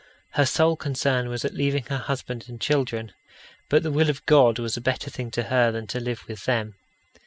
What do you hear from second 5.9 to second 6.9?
to live with them.